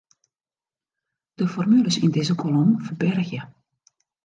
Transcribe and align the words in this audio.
De 1.37 1.45
formules 1.53 1.99
yn 2.05 2.13
dizze 2.15 2.35
kolom 2.41 2.69
ferbergje. 2.85 3.41